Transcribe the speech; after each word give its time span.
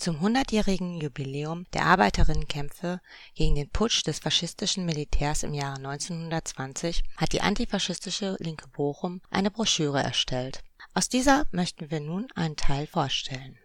Zum 0.00 0.22
hundertjährigen 0.22 0.98
Jubiläum 0.98 1.66
der 1.74 1.84
Arbeiterinnenkämpfe 1.84 3.02
gegen 3.34 3.54
den 3.54 3.68
Putsch 3.68 4.02
des 4.06 4.18
faschistischen 4.18 4.86
Militärs 4.86 5.42
im 5.42 5.52
Jahre 5.52 5.76
1920 5.76 7.02
hat 7.18 7.34
die 7.34 7.42
antifaschistische 7.42 8.34
Linke 8.38 8.66
Bochum 8.68 9.20
eine 9.28 9.50
Broschüre 9.50 10.02
erstellt. 10.02 10.64
Aus 10.94 11.10
dieser 11.10 11.44
möchten 11.52 11.90
wir 11.90 12.00
nun 12.00 12.28
einen 12.34 12.56
Teil 12.56 12.86
vorstellen. 12.86 13.58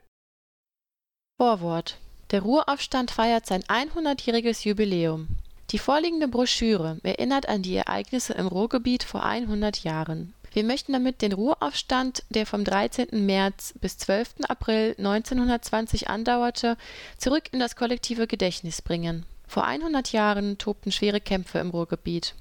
Vorwort 1.37 2.01
Der 2.31 2.41
Ruhraufstand 2.41 3.11
feiert 3.11 3.45
sein 3.45 3.63
100-jähriges 3.63 4.67
Jubiläum. 4.67 5.37
Die 5.69 5.79
vorliegende 5.79 6.27
Broschüre 6.27 6.99
erinnert 7.03 7.47
an 7.47 7.61
die 7.61 7.77
Ereignisse 7.77 8.33
im 8.33 8.47
Ruhrgebiet 8.47 9.03
vor 9.03 9.23
100 9.23 9.85
Jahren. 9.85 10.34
Wir 10.55 10.63
möchten 10.63 10.93
damit 10.93 11.21
den 11.21 11.33
Ruhraufstand, 11.33 12.23
der 12.29 12.45
vom 12.45 12.63
13. 12.63 13.25
März 13.25 13.73
bis 13.81 13.97
12. 13.97 14.35
April 14.47 14.95
1920 14.97 16.07
andauerte, 16.09 16.77
zurück 17.17 17.49
in 17.51 17.59
das 17.59 17.75
kollektive 17.75 18.25
Gedächtnis 18.25 18.81
bringen. 18.81 19.25
Vor 19.45 19.65
100 19.65 20.13
Jahren 20.13 20.57
tobten 20.57 20.93
schwere 20.93 21.19
Kämpfe 21.19 21.59
im 21.59 21.71
Ruhrgebiet 21.71 22.35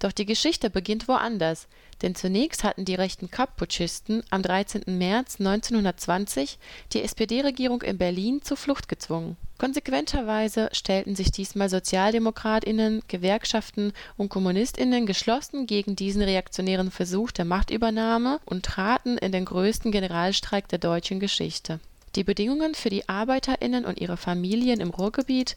doch 0.00 0.12
die 0.12 0.26
Geschichte 0.26 0.70
beginnt 0.70 1.08
woanders, 1.08 1.68
denn 2.02 2.14
zunächst 2.14 2.64
hatten 2.64 2.84
die 2.84 2.94
rechten 2.94 3.30
Kapp-Putschisten 3.30 4.22
am 4.30 4.42
13. 4.42 4.82
März 4.86 5.36
1920 5.38 6.58
die 6.92 7.02
SPD-Regierung 7.02 7.82
in 7.82 7.98
Berlin 7.98 8.42
zur 8.42 8.56
Flucht 8.56 8.88
gezwungen. 8.88 9.36
Konsequenterweise 9.58 10.70
stellten 10.72 11.14
sich 11.14 11.30
diesmal 11.30 11.68
SozialdemokratInnen, 11.68 13.02
Gewerkschaften 13.08 13.92
und 14.16 14.30
KommunistInnen 14.30 15.04
geschlossen 15.04 15.66
gegen 15.66 15.96
diesen 15.96 16.22
reaktionären 16.22 16.90
Versuch 16.90 17.30
der 17.30 17.44
Machtübernahme 17.44 18.40
und 18.46 18.64
traten 18.64 19.18
in 19.18 19.32
den 19.32 19.44
größten 19.44 19.92
Generalstreik 19.92 20.66
der 20.68 20.78
deutschen 20.78 21.20
Geschichte. 21.20 21.78
Die 22.16 22.24
Bedingungen 22.24 22.74
für 22.74 22.88
die 22.88 23.08
ArbeiterInnen 23.08 23.84
und 23.84 24.00
ihre 24.00 24.16
Familien 24.16 24.80
im 24.80 24.90
Ruhrgebiet 24.90 25.56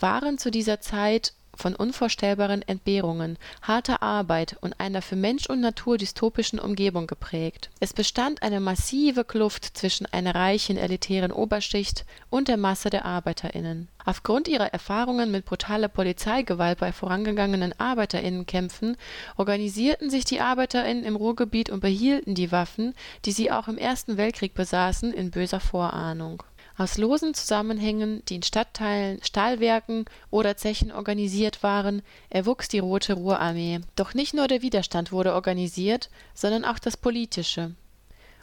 waren 0.00 0.38
zu 0.38 0.50
dieser 0.50 0.80
Zeit 0.80 1.34
von 1.56 1.74
unvorstellbaren 1.74 2.62
Entbehrungen, 2.62 3.38
harter 3.62 4.02
Arbeit 4.02 4.56
und 4.60 4.80
einer 4.80 5.02
für 5.02 5.16
Mensch 5.16 5.46
und 5.48 5.60
Natur 5.60 5.98
dystopischen 5.98 6.58
Umgebung 6.58 7.06
geprägt. 7.06 7.70
Es 7.80 7.92
bestand 7.92 8.42
eine 8.42 8.60
massive 8.60 9.24
Kluft 9.24 9.76
zwischen 9.76 10.06
einer 10.06 10.34
reichen 10.34 10.76
elitären 10.76 11.32
Oberschicht 11.32 12.04
und 12.30 12.48
der 12.48 12.56
Masse 12.56 12.90
der 12.90 13.04
ArbeiterInnen. 13.04 13.88
Aufgrund 14.04 14.48
ihrer 14.48 14.72
Erfahrungen 14.72 15.30
mit 15.30 15.44
brutaler 15.44 15.88
Polizeigewalt 15.88 16.80
bei 16.80 16.92
vorangegangenen 16.92 17.78
ArbeiterInnenkämpfen 17.78 18.96
organisierten 19.36 20.10
sich 20.10 20.24
die 20.24 20.40
ArbeiterInnen 20.40 21.04
im 21.04 21.16
Ruhrgebiet 21.16 21.70
und 21.70 21.80
behielten 21.80 22.34
die 22.34 22.50
Waffen, 22.50 22.94
die 23.24 23.32
sie 23.32 23.52
auch 23.52 23.68
im 23.68 23.78
Ersten 23.78 24.16
Weltkrieg 24.16 24.54
besaßen, 24.54 25.12
in 25.12 25.30
böser 25.30 25.60
Vorahnung 25.60 26.42
aus 26.82 26.98
losen 26.98 27.32
Zusammenhängen, 27.32 28.22
die 28.28 28.34
in 28.34 28.42
Stadtteilen, 28.42 29.22
Stahlwerken 29.22 30.04
oder 30.30 30.56
Zechen 30.56 30.90
organisiert 30.90 31.62
waren, 31.62 32.02
erwuchs 32.28 32.68
die 32.68 32.80
Rote 32.80 33.14
Ruhrarmee. 33.14 33.80
Doch 33.94 34.14
nicht 34.14 34.34
nur 34.34 34.48
der 34.48 34.62
Widerstand 34.62 35.12
wurde 35.12 35.34
organisiert, 35.34 36.10
sondern 36.34 36.64
auch 36.64 36.78
das 36.78 36.96
Politische. 36.96 37.74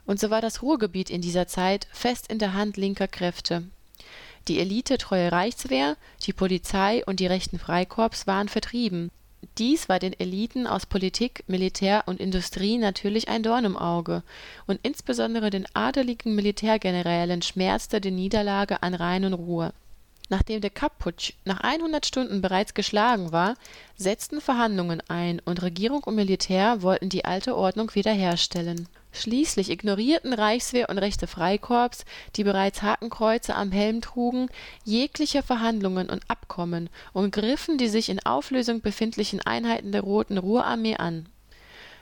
Und 0.06 0.20
so 0.20 0.30
war 0.30 0.42
das 0.42 0.62
Ruhrgebiet 0.62 1.10
in 1.10 1.22
dieser 1.22 1.48
Zeit 1.48 1.88
fest 1.92 2.32
in 2.32 2.40
der 2.40 2.54
Hand 2.54 2.78
linker 2.78 3.08
Kräfte. 3.08 3.64
Die 4.48 4.60
elitetreue 4.60 5.32
Reichswehr, 5.32 5.98
die 6.26 6.34
Polizei 6.34 7.04
und 7.06 7.20
die 7.20 7.28
rechten 7.28 7.60
Freikorps 7.60 8.26
waren 8.26 8.48
vertrieben 8.48 9.12
dies 9.58 9.90
war 9.90 10.00
den 10.00 10.18
Eliten 10.20 10.68
aus 10.68 10.86
Politik, 10.86 11.44
Militär 11.48 12.04
und 12.06 12.20
Industrie 12.20 12.78
natürlich 12.78 13.30
ein 13.30 13.44
Dorn 13.44 13.66
im 13.66 13.78
Auge, 13.78 14.24
und 14.68 14.80
insbesondere 14.84 15.50
den 15.50 15.66
adeligen 15.74 16.36
Militärgenerälen 16.36 17.42
schmerzte 17.42 18.02
die 18.02 18.12
Niederlage 18.12 18.84
an 18.84 18.94
Rhein 18.94 19.26
und 19.26 19.34
Ruhr. 19.34 19.74
Nachdem 20.30 20.62
der 20.62 20.70
Kapp-Putsch 20.70 21.34
nach 21.44 21.62
100 21.62 22.06
Stunden 22.06 22.42
bereits 22.42 22.74
geschlagen 22.74 23.32
war, 23.32 23.56
setzten 23.96 24.42
Verhandlungen 24.42 25.02
ein 25.08 25.42
und 25.44 25.62
Regierung 25.62 26.04
und 26.04 26.16
Militär 26.16 26.82
wollten 26.84 27.10
die 27.10 27.26
alte 27.26 27.56
Ordnung 27.56 27.94
wiederherstellen 27.96 28.88
Schließlich 29.12 29.70
ignorierten 29.70 30.34
Reichswehr 30.34 30.90
und 30.90 31.00
rechte 31.00 31.26
Freikorps, 31.26 32.06
die 32.36 32.44
bereits 32.44 32.82
Hakenkreuze 32.82 33.56
am 33.56 33.72
Helm 33.72 34.02
trugen, 34.02 34.50
jegliche 34.84 35.42
Verhandlungen 35.42 36.10
und 36.10 36.30
Abkommen 36.30 36.90
und 37.12 37.32
griffen 37.32 37.78
die 37.78 37.88
sich 37.88 38.10
in 38.10 38.24
Auflösung 38.26 38.82
befindlichen 38.82 39.42
Einheiten 39.42 39.92
der 39.92 40.02
Roten 40.02 40.38
Ruhrarmee 40.38 40.96
an. 40.98 41.28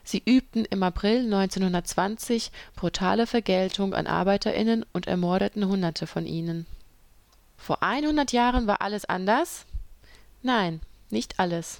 Sie 0.03 0.21
übten 0.25 0.65
im 0.65 0.83
April 0.83 1.25
1920 1.25 2.51
brutale 2.75 3.27
Vergeltung 3.27 3.93
an 3.93 4.07
ArbeiterInnen 4.07 4.85
und 4.93 5.07
ermordeten 5.07 5.67
Hunderte 5.67 6.07
von 6.07 6.25
ihnen. 6.25 6.65
Vor 7.57 7.83
100 7.83 8.31
Jahren 8.31 8.67
war 8.67 8.81
alles 8.81 9.05
anders? 9.05 9.65
Nein, 10.43 10.81
nicht 11.09 11.39
alles 11.39 11.79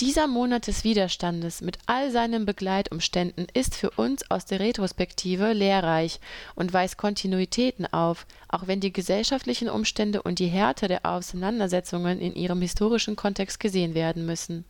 dieser 0.00 0.26
Monat 0.26 0.66
des 0.66 0.82
Widerstandes 0.82 1.60
mit 1.60 1.76
all 1.84 2.10
seinen 2.10 2.46
Begleitumständen 2.46 3.46
ist 3.52 3.74
für 3.74 3.90
uns 3.90 4.30
aus 4.30 4.46
der 4.46 4.58
Retrospektive 4.58 5.52
lehrreich 5.52 6.20
und 6.54 6.72
weist 6.72 6.96
Kontinuitäten 6.96 7.84
auf, 7.92 8.26
auch 8.48 8.66
wenn 8.66 8.80
die 8.80 8.94
gesellschaftlichen 8.94 9.68
Umstände 9.68 10.22
und 10.22 10.38
die 10.38 10.46
Härte 10.46 10.88
der 10.88 11.04
Auseinandersetzungen 11.04 12.18
in 12.18 12.34
ihrem 12.34 12.62
historischen 12.62 13.14
Kontext 13.14 13.60
gesehen 13.60 13.92
werden 13.94 14.24
müssen. 14.24 14.64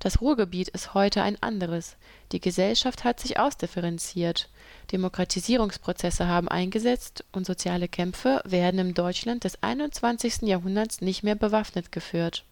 Das 0.00 0.20
Ruhrgebiet 0.20 0.68
ist 0.68 0.92
heute 0.92 1.22
ein 1.22 1.42
anderes. 1.42 1.96
Die 2.32 2.40
Gesellschaft 2.40 3.04
hat 3.04 3.18
sich 3.18 3.38
ausdifferenziert. 3.38 4.50
Demokratisierungsprozesse 4.92 6.28
haben 6.28 6.48
eingesetzt 6.48 7.24
und 7.32 7.46
soziale 7.46 7.88
Kämpfe 7.88 8.42
werden 8.44 8.80
im 8.80 8.92
Deutschland 8.92 9.44
des 9.44 9.62
21. 9.62 10.42
Jahrhunderts 10.42 11.00
nicht 11.00 11.22
mehr 11.22 11.36
bewaffnet 11.36 11.90
geführt 11.90 12.44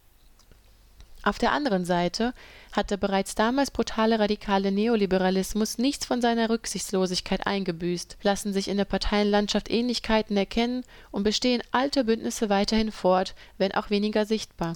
auf 1.25 1.39
der 1.39 1.53
anderen 1.53 1.85
Seite 1.85 2.35
hat 2.73 2.91
der 2.91 2.99
bereits 2.99 3.35
damals 3.35 3.71
brutale 3.71 4.19
radikale 4.19 4.71
Neoliberalismus 4.71 5.79
nichts 5.79 6.05
von 6.05 6.21
seiner 6.21 6.51
Rücksichtslosigkeit 6.51 7.47
eingebüßt, 7.47 8.19
lassen 8.23 8.53
sich 8.53 8.69
in 8.69 8.77
der 8.77 8.85
Parteienlandschaft 8.85 9.71
Ähnlichkeiten 9.71 10.37
erkennen 10.37 10.85
und 11.11 11.23
bestehen 11.23 11.63
alte 11.71 12.05
Bündnisse 12.05 12.51
weiterhin 12.51 12.93
fort, 12.93 13.35
wenn 13.57 13.73
auch 13.73 13.89
weniger 13.89 14.27
sichtbar. 14.27 14.75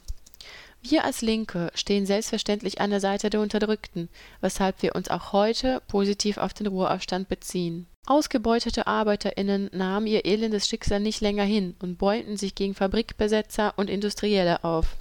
Wir 0.80 1.04
als 1.04 1.22
Linke 1.22 1.70
stehen 1.74 2.06
selbstverständlich 2.06 2.80
an 2.80 2.90
der 2.90 3.00
Seite 3.00 3.30
der 3.30 3.40
Unterdrückten, 3.40 4.08
weshalb 4.40 4.80
wir 4.80 4.94
uns 4.94 5.10
auch 5.10 5.32
heute 5.32 5.82
positiv 5.88 6.38
auf 6.38 6.54
den 6.54 6.68
Ruhraufstand 6.68 7.28
beziehen. 7.28 7.88
Ausgebeutete 8.06 8.86
ArbeiterInnen 8.86 9.68
nahmen 9.72 10.06
ihr 10.06 10.24
elendes 10.24 10.66
Schicksal 10.66 11.00
nicht 11.00 11.20
länger 11.20 11.44
hin 11.44 11.76
und 11.80 11.98
beugten 11.98 12.36
sich 12.38 12.54
gegen 12.54 12.74
Fabrikbesetzer 12.74 13.74
und 13.76 13.90
Industrielle 13.90 14.64
auf 14.64 14.96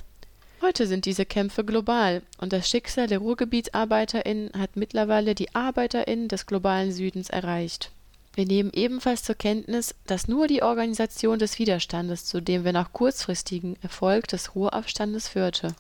Heute 0.59 0.88
sind 0.88 1.06
diese 1.06 1.25
Kämpfe 1.25 1.63
global 1.63 2.23
und 2.40 2.51
das 2.51 2.68
Schicksal 2.68 3.06
der 3.06 3.19
RuhrgebietsarbeiterInnen 3.19 4.51
hat 4.57 4.75
mittlerweile 4.75 5.35
die 5.35 5.53
ArbeiterInnen 5.53 6.29
des 6.29 6.47
globalen 6.47 6.91
Südens 6.91 7.29
erreicht. 7.29 7.91
Wir 8.34 8.47
nehmen 8.47 8.72
ebenfalls 8.73 9.22
zur 9.22 9.35
Kenntnis, 9.35 9.94
dass 10.07 10.28
nur 10.28 10.47
die 10.47 10.63
Organisation 10.63 11.38
des 11.38 11.59
Widerstandes 11.59 12.25
zu 12.25 12.41
dem 12.41 12.63
wenn 12.63 12.75
auch 12.75 12.91
kurzfristigen 12.91 13.78
Erfolg 13.84 14.28
des 14.29 14.56
Ruhraufstandes 14.56 15.28
führte. 15.28 15.75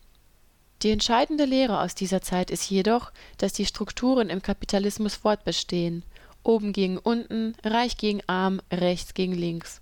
Die 0.83 0.91
entscheidende 0.91 1.45
Lehre 1.45 1.81
aus 1.81 1.95
dieser 1.95 2.21
Zeit 2.21 2.51
ist 2.51 2.69
jedoch, 2.69 3.11
dass 3.39 3.53
die 3.53 3.65
Strukturen 3.65 4.29
im 4.29 4.43
Kapitalismus 4.43 5.15
fortbestehen, 5.15 6.03
oben 6.43 6.71
gegen 6.71 6.99
unten, 6.99 7.55
reich 7.63 7.97
gegen 7.97 8.21
arm, 8.27 8.61
rechts 8.71 9.15
gegen 9.15 9.33
links 9.33 9.81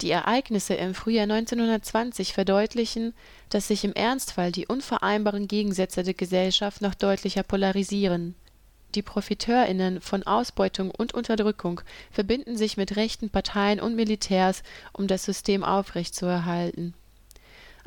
die 0.00 0.10
Ereignisse 0.10 0.74
im 0.74 0.94
Frühjahr 0.94 1.24
1920 1.24 2.32
verdeutlichen, 2.32 3.14
dass 3.48 3.68
sich 3.68 3.84
im 3.84 3.92
Ernstfall 3.92 4.52
die 4.52 4.66
unvereinbaren 4.66 5.48
Gegensätze 5.48 6.02
der 6.02 6.14
Gesellschaft 6.14 6.82
noch 6.82 6.94
deutlicher 6.94 7.42
polarisieren. 7.42 8.34
Die 8.94 9.02
ProfiteurInnen 9.02 10.00
von 10.00 10.22
Ausbeutung 10.24 10.90
und 10.90 11.14
Unterdrückung 11.14 11.80
verbinden 12.10 12.56
sich 12.56 12.76
mit 12.76 12.96
rechten 12.96 13.30
Parteien 13.30 13.80
und 13.80 13.96
Militärs, 13.96 14.62
um 14.92 15.06
das 15.06 15.24
System 15.24 15.64
aufrechtzuerhalten. 15.64 16.94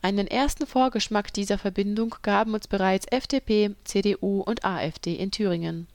Einen 0.01 0.27
ersten 0.27 0.67
Vorgeschmack 0.67 1.33
dieser 1.33 1.57
Verbindung 1.57 2.15
gaben 2.21 2.53
uns 2.53 2.67
bereits 2.67 3.07
FDP, 3.07 3.71
CDU 3.83 4.41
und 4.41 4.63
AfD 4.63 5.15
in 5.15 5.31
Thüringen 5.31 5.87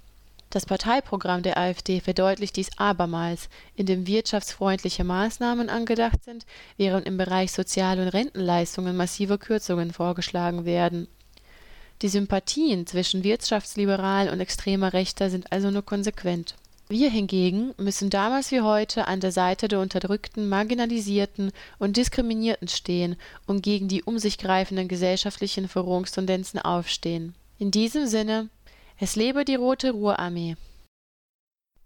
das 0.52 0.66
Parteiprogramm 0.66 1.42
der 1.42 1.56
AfD 1.56 2.00
verdeutlicht 2.00 2.56
dies 2.56 2.68
abermals, 2.76 3.48
indem 3.74 4.06
wirtschaftsfreundliche 4.06 5.02
Maßnahmen 5.02 5.70
angedacht 5.70 6.22
sind, 6.24 6.44
während 6.76 7.06
im 7.06 7.16
Bereich 7.16 7.52
Sozial- 7.52 7.98
und 7.98 8.08
Rentenleistungen 8.08 8.94
massive 8.94 9.38
Kürzungen 9.38 9.94
vorgeschlagen 9.94 10.66
werden. 10.66 11.08
Die 12.02 12.08
Sympathien 12.08 12.86
zwischen 12.86 13.24
Wirtschaftsliberalen 13.24 14.30
und 14.30 14.40
extremer 14.40 14.92
Rechter 14.92 15.30
sind 15.30 15.50
also 15.50 15.70
nur 15.70 15.82
konsequent. 15.86 16.54
Wir 16.88 17.08
hingegen 17.08 17.72
müssen 17.78 18.10
damals 18.10 18.50
wie 18.50 18.60
heute 18.60 19.08
an 19.08 19.20
der 19.20 19.32
Seite 19.32 19.68
der 19.68 19.80
Unterdrückten, 19.80 20.50
Marginalisierten 20.50 21.50
und 21.78 21.96
Diskriminierten 21.96 22.68
stehen 22.68 23.16
und 23.46 23.62
gegen 23.62 23.88
die 23.88 24.02
um 24.02 24.18
sich 24.18 24.36
greifenden 24.36 24.88
gesellschaftlichen 24.88 25.66
Verrohungstendenzen 25.66 26.60
aufstehen. 26.60 27.34
In 27.58 27.70
diesem 27.70 28.06
Sinne 28.06 28.50
es 29.02 29.16
lebe 29.16 29.44
die 29.44 29.56
Rote 29.56 29.90
Ruhrarmee! 29.90 30.54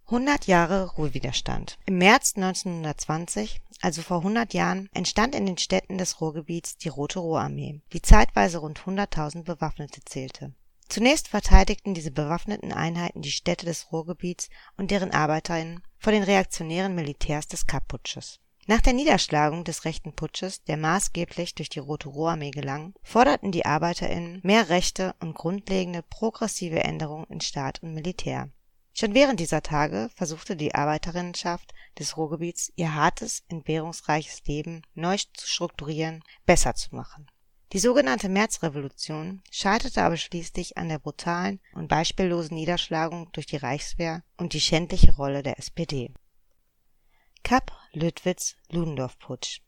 100 0.04 0.46
Jahre 0.46 0.92
Ruhrwiderstand. 0.92 1.78
Im 1.86 1.96
März 1.98 2.34
1920, 2.36 3.62
also 3.80 4.02
vor 4.02 4.18
100 4.18 4.52
Jahren, 4.52 4.90
entstand 4.92 5.34
in 5.34 5.46
den 5.46 5.56
Städten 5.56 5.96
des 5.96 6.20
Ruhrgebiets 6.20 6.76
die 6.76 6.90
Rote 6.90 7.20
Ruhrarmee, 7.20 7.80
die 7.94 8.02
zeitweise 8.02 8.58
rund 8.58 8.80
100.000 8.80 9.44
Bewaffnete 9.44 10.02
zählte. 10.04 10.54
Zunächst 10.88 11.28
verteidigten 11.28 11.94
diese 11.94 12.10
bewaffneten 12.10 12.72
Einheiten 12.72 13.22
die 13.22 13.32
Städte 13.32 13.64
des 13.64 13.90
Ruhrgebiets 13.90 14.50
und 14.76 14.90
deren 14.90 15.10
ArbeiterInnen 15.10 15.82
vor 15.98 16.12
den 16.12 16.22
reaktionären 16.22 16.94
Militärs 16.94 17.48
des 17.48 17.66
Kapp-Putsches. 17.66 18.40
Nach 18.66 18.80
der 18.80 18.92
Niederschlagung 18.92 19.64
des 19.64 19.84
rechten 19.84 20.12
Putsches, 20.12 20.64
der 20.64 20.76
maßgeblich 20.76 21.54
durch 21.54 21.68
die 21.68 21.78
Rote 21.78 22.08
Ruhrarmee 22.08 22.50
gelang, 22.50 22.94
forderten 23.02 23.52
die 23.52 23.64
ArbeiterInnen 23.64 24.40
mehr 24.42 24.68
Rechte 24.68 25.14
und 25.20 25.34
grundlegende 25.34 26.02
progressive 26.02 26.82
Änderungen 26.82 27.26
in 27.28 27.40
Staat 27.40 27.82
und 27.82 27.94
Militär 27.94 28.50
Schon 28.98 29.12
während 29.12 29.40
dieser 29.40 29.60
Tage 29.60 30.08
versuchte 30.14 30.56
die 30.56 30.74
Arbeiterinnenschaft 30.74 31.74
des 31.98 32.16
Ruhrgebiets 32.16 32.72
ihr 32.76 32.94
hartes, 32.94 33.44
entbehrungsreiches 33.48 34.42
Leben 34.46 34.80
neu 34.94 35.18
zu 35.34 35.46
strukturieren, 35.46 36.24
besser 36.46 36.74
zu 36.74 36.94
machen. 36.94 37.26
Die 37.74 37.78
sogenannte 37.78 38.30
Märzrevolution 38.30 39.42
scheiterte 39.50 40.02
aber 40.02 40.16
schließlich 40.16 40.78
an 40.78 40.88
der 40.88 40.98
brutalen 40.98 41.60
und 41.74 41.88
beispiellosen 41.88 42.56
Niederschlagung 42.56 43.30
durch 43.32 43.44
die 43.44 43.58
Reichswehr 43.58 44.22
und 44.38 44.54
die 44.54 44.62
schändliche 44.62 45.14
Rolle 45.14 45.42
der 45.42 45.58
SPD. 45.58 46.14
Kapp-Lüttwitz-Ludendorff-Putsch 47.46 49.60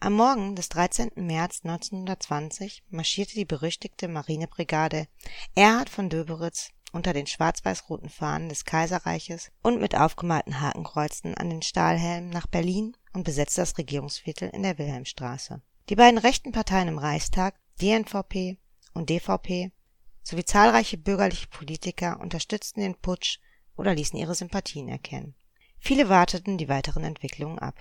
Am 0.00 0.12
Morgen 0.12 0.54
des 0.54 0.68
13. 0.68 1.12
März 1.14 1.60
1920 1.64 2.84
marschierte 2.90 3.36
die 3.36 3.46
berüchtigte 3.46 4.06
Marinebrigade 4.06 5.08
Erhard 5.54 5.88
von 5.88 6.10
Döberitz 6.10 6.72
unter 6.92 7.14
den 7.14 7.26
schwarz-weiß-roten 7.26 8.10
Fahnen 8.10 8.50
des 8.50 8.66
Kaiserreiches 8.66 9.50
und 9.62 9.80
mit 9.80 9.96
aufgemalten 9.96 10.60
Hakenkreuzen 10.60 11.34
an 11.34 11.48
den 11.48 11.62
Stahlhelmen 11.62 12.28
nach 12.28 12.46
Berlin 12.46 12.98
und 13.14 13.24
besetzte 13.24 13.62
das 13.62 13.78
Regierungsviertel 13.78 14.50
in 14.50 14.62
der 14.62 14.76
Wilhelmstraße. 14.76 15.62
Die 15.88 15.96
beiden 15.96 16.18
rechten 16.18 16.52
Parteien 16.52 16.88
im 16.88 16.98
Reichstag, 16.98 17.58
DNVP 17.80 18.58
und 18.92 19.08
DVP, 19.08 19.72
sowie 20.22 20.44
zahlreiche 20.44 20.98
bürgerliche 20.98 21.46
Politiker 21.46 22.20
unterstützten 22.20 22.82
den 22.82 22.94
Putsch 22.94 23.38
oder 23.74 23.94
ließen 23.94 24.18
ihre 24.18 24.34
Sympathien 24.34 24.90
erkennen. 24.90 25.34
Viele 25.82 26.08
warteten 26.08 26.56
die 26.56 26.68
weiteren 26.70 27.04
Entwicklungen 27.04 27.58
ab. 27.58 27.74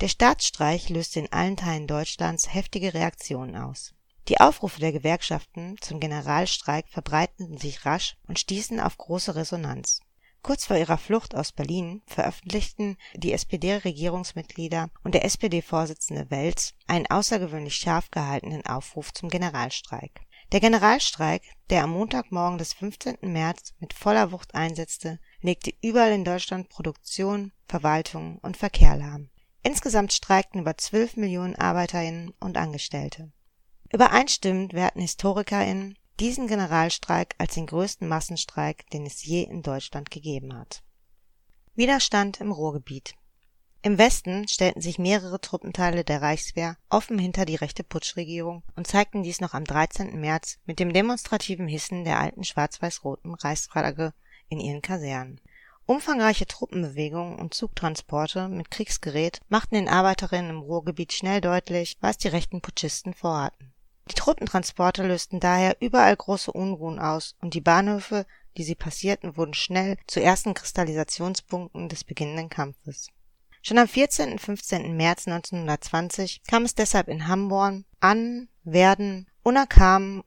Der 0.00 0.08
Staatsstreich 0.08 0.88
löste 0.88 1.20
in 1.20 1.32
allen 1.32 1.56
Teilen 1.56 1.86
Deutschlands 1.86 2.52
heftige 2.52 2.94
Reaktionen 2.94 3.54
aus 3.54 3.94
die 4.28 4.40
Aufrufe 4.40 4.80
der 4.80 4.92
Gewerkschaften 4.92 5.76
zum 5.82 6.00
Generalstreik 6.00 6.88
verbreiteten 6.88 7.58
sich 7.58 7.84
rasch 7.84 8.16
und 8.26 8.38
stießen 8.38 8.80
auf 8.80 8.96
große 8.96 9.34
Resonanz. 9.34 10.00
Kurz 10.40 10.64
vor 10.64 10.76
ihrer 10.76 10.96
Flucht 10.96 11.34
aus 11.34 11.52
Berlin 11.52 12.02
veröffentlichten 12.06 12.96
die 13.14 13.34
SPD-Regierungsmitglieder 13.34 14.88
und 15.02 15.14
der 15.14 15.26
SPD-Vorsitzende 15.26 16.30
Welz 16.30 16.72
einen 16.86 17.06
außergewöhnlich 17.06 17.76
scharf 17.76 18.10
gehaltenen 18.10 18.64
Aufruf 18.64 19.12
zum 19.12 19.28
Generalstreik. 19.28 20.22
Der 20.52 20.60
Generalstreik, 20.60 21.42
der 21.68 21.84
am 21.84 21.90
Montagmorgen 21.90 22.56
des 22.56 22.72
15. 22.72 23.18
März 23.22 23.74
mit 23.78 23.92
voller 23.92 24.32
Wucht 24.32 24.54
einsetzte, 24.54 25.18
legte 25.44 25.74
überall 25.82 26.12
in 26.12 26.24
Deutschland 26.24 26.70
Produktion, 26.70 27.52
Verwaltung 27.68 28.38
und 28.38 28.56
Verkehr 28.56 28.96
lahm. 28.96 29.28
Insgesamt 29.62 30.12
streikten 30.12 30.62
über 30.62 30.76
12 30.76 31.18
Millionen 31.18 31.54
Arbeiterinnen 31.54 32.32
und 32.40 32.56
Angestellte 32.56 33.30
Übereinstimmend 33.92 34.72
werten 34.72 35.00
HistorikerInnen 35.00 35.98
diesen 36.18 36.48
Generalstreik 36.48 37.34
als 37.38 37.54
den 37.54 37.66
größten 37.66 38.08
Massenstreik, 38.08 38.88
den 38.90 39.04
es 39.04 39.22
je 39.24 39.42
in 39.42 39.62
Deutschland 39.62 40.10
gegeben 40.10 40.56
hat. 40.56 40.82
Widerstand 41.74 42.40
im 42.40 42.50
Ruhrgebiet 42.50 43.14
Im 43.82 43.98
Westen 43.98 44.48
stellten 44.48 44.80
sich 44.80 44.98
mehrere 44.98 45.40
Truppenteile 45.40 46.04
der 46.04 46.22
Reichswehr 46.22 46.78
offen 46.88 47.18
hinter 47.18 47.44
die 47.44 47.56
rechte 47.56 47.84
Putschregierung 47.84 48.62
und 48.76 48.86
zeigten 48.86 49.22
dies 49.22 49.42
noch 49.42 49.52
am 49.52 49.64
13. 49.64 50.18
März 50.18 50.58
mit 50.64 50.78
dem 50.78 50.92
demonstrativen 50.92 51.68
Hissen 51.68 52.04
der 52.04 52.18
alten 52.18 52.44
schwarz-weiß-roten 52.44 53.34
Reichsflagge 53.34 54.14
in 54.48 54.60
ihren 54.60 54.82
Kasernen. 54.82 55.40
Umfangreiche 55.86 56.46
Truppenbewegungen 56.46 57.38
und 57.38 57.54
Zugtransporte 57.54 58.48
mit 58.48 58.70
Kriegsgerät 58.70 59.40
machten 59.48 59.74
den 59.74 59.88
Arbeiterinnen 59.88 60.50
im 60.50 60.60
Ruhrgebiet 60.60 61.12
schnell 61.12 61.40
deutlich, 61.40 61.96
was 62.00 62.16
die 62.18 62.28
rechten 62.28 62.60
Putschisten 62.60 63.12
vorhatten 63.12 63.74
die 64.10 64.14
Truppentransporte 64.14 65.06
lösten 65.06 65.40
daher 65.40 65.76
überall 65.80 66.14
große 66.14 66.52
Unruhen 66.52 66.98
aus 66.98 67.36
und 67.40 67.54
die 67.54 67.60
Bahnhöfe, 67.60 68.26
die 68.56 68.64
sie 68.64 68.74
passierten, 68.74 69.36
wurden 69.36 69.54
schnell 69.54 69.96
zu 70.06 70.20
ersten 70.20 70.54
Kristallisationspunkten 70.54 71.88
des 71.88 72.04
beginnenden 72.04 72.48
Kampfes. 72.48 73.08
Schon 73.62 73.78
am 73.78 73.88
14. 73.88 74.32
und 74.32 74.40
15. 74.40 74.94
März 74.94 75.26
1920 75.26 76.42
kam 76.44 76.64
es 76.64 76.74
deshalb 76.74 77.08
in 77.08 77.26
Hamborn, 77.28 77.86
Annen, 77.98 78.50
Werden, 78.62 79.26
Unna 79.42 79.66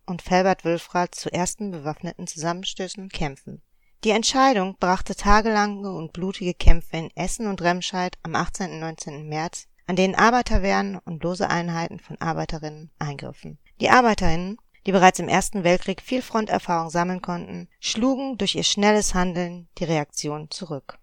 und 0.06 0.22
Felbert-Wülfrath 0.24 1.14
zu 1.14 1.32
ersten 1.32 1.72
bewaffneten 1.72 2.26
Zusammenstößen 2.26 3.10
Kämpfen. 3.10 3.62
Die 4.04 4.12
Entscheidung 4.12 4.78
brachte 4.80 5.16
tagelange 5.16 5.92
und 5.92 6.14
blutige 6.14 6.54
Kämpfe 6.54 6.98
in 6.98 7.12
Essen 7.16 7.48
und 7.48 7.62
Remscheid 7.62 8.18
am 8.24 8.36
18. 8.36 8.74
und 8.74 8.80
19. 8.80 9.28
März, 9.28 9.68
an 9.88 9.96
denen 9.96 10.16
Arbeiterwehren 10.16 10.98
und 11.06 11.24
lose 11.24 11.50
Einheiten 11.50 12.00
von 12.00 12.20
Arbeiterinnen 12.20 12.92
eingriffen 13.00 13.58
die 13.80 13.90
Arbeiterinnen, 13.90 14.58
die 14.86 14.92
bereits 14.92 15.20
im 15.20 15.28
Ersten 15.28 15.64
Weltkrieg 15.64 16.02
viel 16.02 16.22
Fronterfahrung 16.22 16.90
sammeln 16.90 17.22
konnten, 17.22 17.68
schlugen 17.80 18.38
durch 18.38 18.56
ihr 18.56 18.64
schnelles 18.64 19.14
Handeln 19.14 19.68
die 19.78 19.84
Reaktion 19.84 20.50
zurück. 20.50 20.98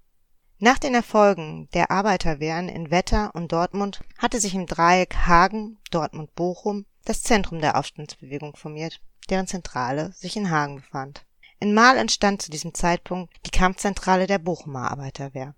Nach 0.58 0.78
den 0.78 0.94
Erfolgen 0.94 1.68
der 1.74 1.90
Arbeiterwehren 1.90 2.68
in 2.68 2.90
Wetter 2.90 3.34
und 3.34 3.52
Dortmund 3.52 4.00
hatte 4.18 4.40
sich 4.40 4.54
im 4.54 4.66
Dreieck 4.66 5.14
Hagen, 5.26 5.78
Dortmund, 5.90 6.34
Bochum 6.34 6.86
das 7.04 7.22
Zentrum 7.22 7.60
der 7.60 7.76
Aufstandsbewegung 7.76 8.56
formiert, 8.56 9.00
deren 9.28 9.46
Zentrale 9.46 10.12
sich 10.12 10.36
in 10.36 10.50
Hagen 10.50 10.76
befand. 10.76 11.26
In 11.64 11.72
Marl 11.72 11.96
entstand 11.96 12.42
zu 12.42 12.50
diesem 12.50 12.74
Zeitpunkt 12.74 13.32
die 13.46 13.50
Kampfzentrale 13.50 14.26
der 14.26 14.38
Bochumer 14.38 14.90
Arbeiterwehr. 14.90 15.54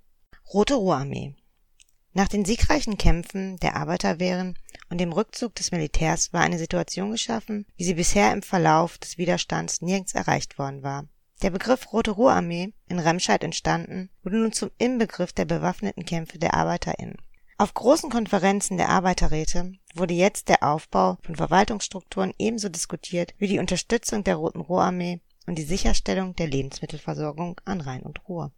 Rote 0.55 0.75
Ruhrarmee 0.75 1.35
nach 2.13 2.29
den 2.29 2.45
siegreichen 2.45 2.97
Kämpfen 2.97 3.57
der 3.57 3.75
Arbeiterwehren 3.75 4.57
und 4.89 4.99
dem 4.99 5.11
Rückzug 5.13 5.57
des 5.57 5.73
Militärs 5.73 6.33
war 6.33 6.43
eine 6.43 6.59
Situation 6.59 7.11
geschaffen, 7.11 7.67
wie 7.77 7.83
sie 7.83 7.95
bisher 7.95 8.33
im 8.33 8.43
Verlauf 8.43 8.99
des 8.99 9.19
Widerstands 9.19 9.83
nirgends 9.83 10.15
erreicht 10.15 10.61
worden 10.61 10.85
war. 10.85 11.09
Der 11.43 11.51
Begriff 11.51 11.93
Rote 11.93 12.13
Ruhrarmee, 12.13 12.73
in 12.87 13.01
Remscheid 13.01 13.43
entstanden, 13.43 14.09
wurde 14.23 14.37
nun 14.37 14.53
zum 14.53 14.71
Inbegriff 14.79 15.33
der 15.33 15.45
bewaffneten 15.45 16.05
Kämpfe 16.05 16.39
der 16.39 16.55
ArbeiterInnen. 16.55 17.17
Auf 17.59 17.75
großen 17.75 18.11
Konferenzen 18.11 18.77
der 18.77 18.91
Arbeiterräte 18.91 19.73
wurde 19.97 20.15
jetzt 20.15 20.51
der 20.51 20.63
Aufbau 20.63 21.19
von 21.23 21.35
Verwaltungsstrukturen 21.35 22.33
ebenso 22.39 22.69
diskutiert 22.69 23.35
wie 23.39 23.49
die 23.49 23.59
Unterstützung 23.59 24.23
der 24.23 24.37
Roten 24.37 24.61
Ruhrarmee 24.61 25.21
und 25.47 25.57
die 25.57 25.65
Sicherstellung 25.65 26.35
der 26.35 26.49
Lebensmittelversorgung 26.49 27.61
an 27.65 27.81
Rhein 27.81 28.03
und 28.03 28.29
Ruhr 28.29 28.53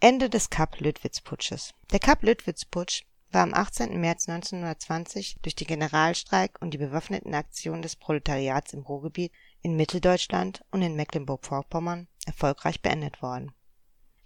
Ende 0.00 0.28
des 0.28 0.50
Kapp-Lüttwitz-Putsches 0.50 1.74
Der 1.92 2.00
Kapp-Lüttwitz-Putsch 2.00 3.04
war 3.30 3.44
am 3.44 3.54
18. 3.54 3.98
März 3.98 4.28
1920 4.28 5.38
durch 5.42 5.54
den 5.54 5.66
Generalstreik 5.66 6.60
und 6.60 6.74
die 6.74 6.78
bewaffneten 6.78 7.34
Aktionen 7.34 7.82
des 7.82 7.96
Proletariats 7.96 8.74
im 8.74 8.82
Ruhrgebiet, 8.82 9.32
in 9.62 9.76
Mitteldeutschland 9.76 10.64
und 10.70 10.82
in 10.82 10.96
Mecklenburg-Vorpommern 10.96 12.08
erfolgreich 12.26 12.82
beendet 12.82 13.22
worden. 13.22 13.52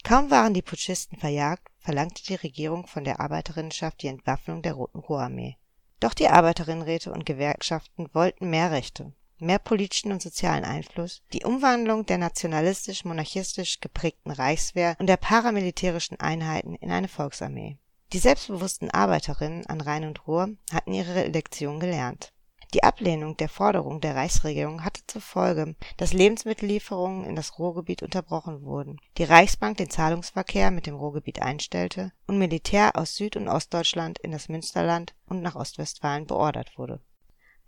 Kaum 0.02 0.30
waren 0.30 0.54
die 0.54 0.62
Putschisten 0.62 1.18
verjagt, 1.18 1.68
verlangte 1.78 2.22
die 2.24 2.34
Regierung 2.34 2.86
von 2.86 3.04
der 3.04 3.20
Arbeiterinnenschaft 3.20 4.02
die 4.02 4.08
Entwaffnung 4.08 4.62
der 4.62 4.74
Roten 4.74 4.98
Ruhrarmee. 4.98 5.56
Doch 6.00 6.14
die 6.14 6.28
Arbeiterinnenräte 6.28 7.12
und 7.12 7.26
Gewerkschaften 7.26 8.08
wollten 8.12 8.50
mehr 8.50 8.70
Rechte 8.70 9.12
mehr 9.38 9.58
politischen 9.58 10.12
und 10.12 10.22
sozialen 10.22 10.64
Einfluss, 10.64 11.22
die 11.32 11.44
Umwandlung 11.44 12.06
der 12.06 12.18
nationalistisch-monarchistisch 12.18 13.80
geprägten 13.80 14.30
Reichswehr 14.30 14.96
und 14.98 15.06
der 15.06 15.16
paramilitärischen 15.16 16.20
Einheiten 16.20 16.74
in 16.74 16.90
eine 16.90 17.08
Volksarmee. 17.08 17.78
Die 18.12 18.18
selbstbewussten 18.18 18.90
Arbeiterinnen 18.90 19.66
an 19.66 19.80
Rhein 19.80 20.04
und 20.04 20.26
Ruhr 20.26 20.50
hatten 20.72 20.92
ihre 20.92 21.26
Lektion 21.26 21.80
gelernt. 21.80 22.32
Die 22.74 22.82
Ablehnung 22.82 23.36
der 23.36 23.48
Forderung 23.48 24.00
der 24.00 24.16
Reichsregierung 24.16 24.84
hatte 24.84 25.00
zur 25.06 25.22
Folge, 25.22 25.76
dass 25.96 26.12
Lebensmittellieferungen 26.12 27.24
in 27.24 27.36
das 27.36 27.58
Ruhrgebiet 27.58 28.02
unterbrochen 28.02 28.62
wurden, 28.62 28.98
die 29.18 29.24
Reichsbank 29.24 29.76
den 29.76 29.90
Zahlungsverkehr 29.90 30.70
mit 30.70 30.86
dem 30.86 30.96
Ruhrgebiet 30.96 31.40
einstellte 31.42 32.12
und 32.26 32.38
Militär 32.38 32.96
aus 32.96 33.16
Süd- 33.16 33.36
und 33.36 33.48
Ostdeutschland 33.48 34.18
in 34.18 34.32
das 34.32 34.48
Münsterland 34.48 35.14
und 35.26 35.42
nach 35.42 35.54
Ostwestfalen 35.54 36.26
beordert 36.26 36.76
wurde 36.76 37.00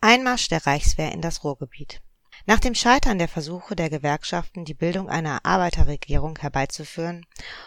Einmarsch 0.00 0.48
der 0.48 0.64
Reichswehr 0.64 1.10
in 1.10 1.20
das 1.20 1.42
Ruhrgebiet 1.42 2.00
Nach 2.46 2.60
dem 2.60 2.76
Scheitern 2.76 3.18
der 3.18 3.26
Versuche 3.26 3.74
der 3.74 3.90
Gewerkschaften, 3.90 4.64
die 4.64 4.74
Bildung 4.74 5.08
einer 5.08 5.44
Arbeiterregierung 5.44 6.38
herbeizuführen, 6.38 7.26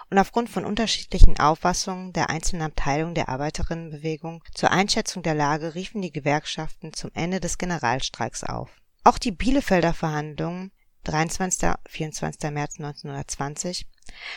und 0.10 0.18
aufgrund 0.18 0.50
von 0.50 0.64
unterschiedlichen 0.64 1.38
Auffassungen 1.42 2.14
der 2.14 2.30
einzelnen 2.30 2.62
Abteilungen 2.62 3.16
der 3.16 3.28
Arbeiterinnenbewegung 3.28 4.46
zur 4.54 4.72
Einschätzung 4.72 5.24
der 5.24 5.36
Lage 5.36 5.76
riefen 5.76 6.02
die 6.02 6.14
Gewerkschaften 6.14 6.94
zum 6.94 7.12
Ende 7.14 7.42
des 7.42 7.58
Generalstreiks 7.58 8.46
auf. 8.46 8.70
Auch 9.04 9.18
die 9.18 9.32
Bielefelder 9.32 9.94
Verhandlungen 9.94 10.72
23. 11.04 11.70
24. 11.90 12.50
März 12.50 12.80
1920 12.80 13.88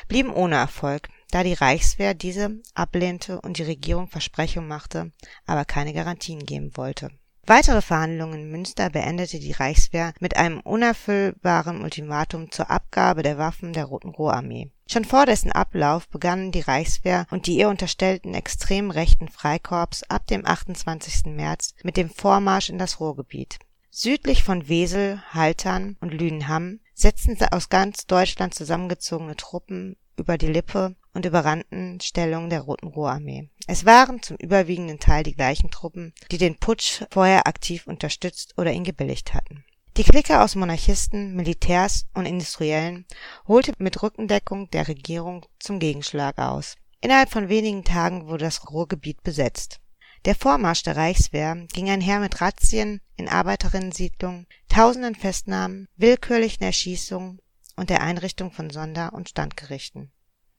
blieben 0.08 0.32
ohne 0.32 0.56
Erfolg 0.56 1.08
da 1.30 1.44
die 1.44 1.54
Reichswehr 1.54 2.14
diese 2.14 2.60
ablehnte 2.74 3.40
und 3.40 3.58
die 3.58 3.64
Regierung 3.64 4.08
Versprechungen 4.08 4.68
machte, 4.68 5.12
aber 5.46 5.64
keine 5.64 5.92
Garantien 5.92 6.44
geben 6.44 6.76
wollte. 6.76 7.10
Weitere 7.46 7.82
Verhandlungen 7.82 8.40
in 8.40 8.50
Münster 8.50 8.88
beendete 8.88 9.38
die 9.38 9.52
Reichswehr 9.52 10.14
mit 10.18 10.36
einem 10.36 10.60
unerfüllbaren 10.60 11.82
Ultimatum 11.82 12.50
zur 12.50 12.70
Abgabe 12.70 13.22
der 13.22 13.36
Waffen 13.36 13.74
der 13.74 13.84
Roten 13.84 14.08
Roharmee. 14.08 14.70
Schon 14.90 15.04
vor 15.04 15.26
dessen 15.26 15.52
Ablauf 15.52 16.08
begannen 16.08 16.52
die 16.52 16.60
Reichswehr 16.60 17.26
und 17.30 17.46
die 17.46 17.58
ihr 17.58 17.68
unterstellten 17.68 18.32
extrem 18.32 18.90
rechten 18.90 19.28
Freikorps 19.28 20.04
ab 20.04 20.26
dem 20.26 20.46
28. 20.46 21.26
März 21.26 21.74
mit 21.82 21.98
dem 21.98 22.08
Vormarsch 22.08 22.70
in 22.70 22.78
das 22.78 22.98
Ruhrgebiet. 22.98 23.58
Südlich 23.90 24.42
von 24.42 24.68
Wesel, 24.68 25.22
Haltern 25.32 25.96
und 26.00 26.14
Lüdenham 26.14 26.80
setzten 26.94 27.36
aus 27.52 27.68
ganz 27.68 28.06
Deutschland 28.06 28.54
zusammengezogene 28.54 29.36
Truppen 29.36 29.96
über 30.16 30.38
die 30.38 30.48
Lippe 30.48 30.96
und 31.14 31.24
überrannten 31.24 32.00
Stellungen 32.00 32.50
der 32.50 32.60
Roten 32.60 32.88
Ruhrarmee. 32.88 33.48
Es 33.66 33.86
waren 33.86 34.22
zum 34.22 34.36
überwiegenden 34.36 34.98
Teil 34.98 35.22
die 35.22 35.34
gleichen 35.34 35.70
Truppen, 35.70 36.12
die 36.30 36.38
den 36.38 36.58
Putsch 36.58 37.04
vorher 37.10 37.46
aktiv 37.46 37.86
unterstützt 37.86 38.54
oder 38.58 38.72
ihn 38.72 38.84
gebilligt 38.84 39.32
hatten. 39.32 39.64
Die 39.96 40.02
Clique 40.02 40.42
aus 40.42 40.56
Monarchisten, 40.56 41.36
Militärs 41.36 42.06
und 42.14 42.26
Industriellen 42.26 43.06
holte 43.46 43.72
mit 43.78 44.02
Rückendeckung 44.02 44.68
der 44.70 44.88
Regierung 44.88 45.46
zum 45.60 45.78
Gegenschlag 45.78 46.36
aus. 46.38 46.74
Innerhalb 47.00 47.30
von 47.30 47.48
wenigen 47.48 47.84
Tagen 47.84 48.26
wurde 48.26 48.44
das 48.44 48.68
Ruhrgebiet 48.70 49.22
besetzt. 49.22 49.80
Der 50.24 50.34
Vormarsch 50.34 50.82
der 50.82 50.96
Reichswehr 50.96 51.54
ging 51.72 51.90
einher 51.90 52.18
mit 52.18 52.40
Razzien 52.40 53.02
in 53.16 53.28
Arbeiterinnensiedlungen, 53.28 54.46
tausenden 54.68 55.14
Festnahmen, 55.14 55.86
willkürlichen 55.96 56.64
Erschießungen 56.64 57.40
und 57.76 57.90
der 57.90 58.00
Einrichtung 58.00 58.50
von 58.50 58.70
Sonder- 58.70 59.12
und 59.12 59.28
Standgerichten. 59.28 60.10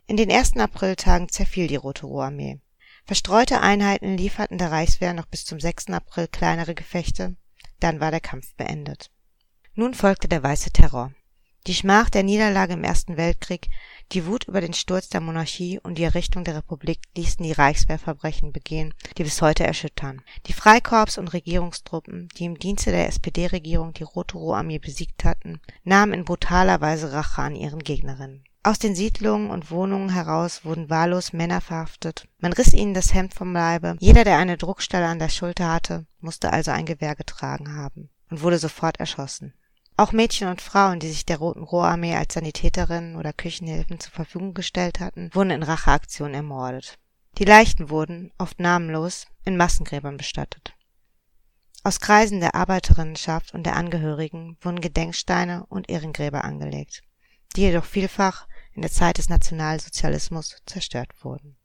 In 0.08 0.18
den 0.18 0.30
ersten 0.30 0.62
Apriltagen 0.62 1.30
zerfiel 1.30 1.66
die 1.68 1.78
Rote 1.78 2.06
Roharmee. 2.06 2.60
Verstreute 3.06 3.62
Einheiten 3.62 4.18
lieferten 4.18 4.60
der 4.60 4.72
Reichswehr 4.72 5.14
noch 5.14 5.26
bis 5.26 5.46
zum 5.46 5.60
6. 5.60 5.88
April 5.90 6.28
kleinere 6.28 6.76
Gefechte, 6.76 7.36
dann 7.80 8.00
war 8.00 8.12
der 8.12 8.20
Kampf 8.20 8.54
beendet. 8.56 9.10
Nun 9.74 9.96
folgte 9.96 10.28
der 10.28 10.44
weiße 10.44 10.72
Terror. 10.72 11.12
Die 11.66 11.74
Schmach 11.74 12.12
der 12.12 12.22
Niederlage 12.22 12.74
im 12.74 12.84
Ersten 12.84 13.18
Weltkrieg, 13.18 13.70
die 14.12 14.28
Wut 14.28 14.48
über 14.48 14.62
den 14.62 14.74
Sturz 14.74 15.10
der 15.10 15.22
Monarchie 15.22 15.80
und 15.80 15.98
die 15.98 16.04
Errichtung 16.04 16.44
der 16.44 16.58
Republik 16.58 17.00
ließen 17.16 17.44
die 17.44 17.54
Reichswehrverbrechen 17.54 18.52
begehen, 18.52 18.94
die 19.18 19.24
bis 19.24 19.42
heute 19.42 19.64
erschüttern. 19.64 20.22
Die 20.46 20.54
Freikorps 20.54 21.18
und 21.18 21.34
Regierungstruppen, 21.34 22.30
die 22.38 22.46
im 22.46 22.60
Dienste 22.60 22.92
der 22.92 23.08
SPD-Regierung 23.08 23.94
die 23.94 24.04
Rote 24.04 24.38
Roharmee 24.38 24.78
besiegt 24.78 25.24
hatten, 25.24 25.60
nahmen 25.84 26.14
in 26.14 26.26
brutaler 26.26 26.80
Weise 26.82 27.12
Rache 27.12 27.42
an 27.42 27.56
ihren 27.56 27.80
Gegnerinnen. 27.80 28.44
Aus 28.66 28.80
den 28.80 28.96
Siedlungen 28.96 29.52
und 29.52 29.70
Wohnungen 29.70 30.10
heraus 30.10 30.66
wurden 30.66 30.90
wahllos 30.90 31.34
Männer 31.34 31.62
verhaftet. 31.62 32.28
Man 32.40 32.52
riss 32.52 32.74
ihnen 32.74 32.96
das 32.96 33.14
Hemd 33.14 33.36
vom 33.36 33.54
Leibe. 33.54 33.96
Jeder, 34.00 34.24
der 34.24 34.40
eine 34.40 34.58
Druckstelle 34.58 35.06
an 35.06 35.20
der 35.20 35.30
Schulter 35.30 35.72
hatte, 35.72 36.08
musste 36.20 36.52
also 36.52 36.72
ein 36.72 36.88
Gewehr 36.88 37.16
getragen 37.16 37.76
haben 37.76 38.10
und 38.32 38.42
wurde 38.42 38.58
sofort 38.58 39.00
erschossen. 39.00 39.54
Auch 39.98 40.14
Mädchen 40.14 40.48
und 40.48 40.64
Frauen, 40.64 41.00
die 41.00 41.10
sich 41.10 41.28
der 41.28 41.38
Roten 41.38 41.62
Roharmee 41.62 42.16
als 42.16 42.34
Sanitäterinnen 42.34 43.18
oder 43.18 43.34
Küchenhilfen 43.34 44.00
zur 44.00 44.14
Verfügung 44.14 44.56
gestellt 44.56 45.00
hatten, 45.00 45.30
wurden 45.32 45.52
in 45.52 45.62
Racheaktionen 45.62 46.34
ermordet. 46.34 46.98
Die 47.38 47.46
Leichen 47.46 47.92
wurden, 47.92 48.32
oft 48.40 48.60
namenlos, 48.60 49.28
in 49.44 49.58
Massengräbern 49.58 50.18
bestattet. 50.18 50.74
Aus 51.84 52.00
Kreisen 52.00 52.40
der 52.40 52.56
Arbeiterinnenschaft 52.56 53.54
und 53.54 53.64
der 53.64 53.76
Angehörigen 53.76 54.58
wurden 54.60 54.82
Gedenksteine 54.82 55.68
und 55.70 55.88
Ehrengräber 55.88 56.44
angelegt, 56.44 57.04
die 57.56 57.62
jedoch 57.62 57.86
vielfach 57.86 58.48
in 58.76 58.82
der 58.82 58.92
Zeit 58.92 59.18
des 59.18 59.30
Nationalsozialismus 59.30 60.58
zerstört 60.66 61.10
wurden 61.24 61.58